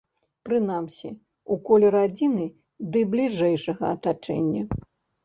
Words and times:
Прынамсі, 0.47 1.11
у 1.55 1.57
коле 1.67 1.91
радзіны 1.95 2.45
ды 2.97 3.05
бліжэйшага 3.13 3.83
атачэння. 3.97 4.63